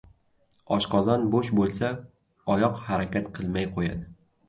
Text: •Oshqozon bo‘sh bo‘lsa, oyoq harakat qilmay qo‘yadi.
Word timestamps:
•Oshqozon 0.77 1.27
bo‘sh 1.35 1.53
bo‘lsa, 1.61 1.91
oyoq 2.57 2.83
harakat 2.91 3.33
qilmay 3.41 3.73
qo‘yadi. 3.79 4.15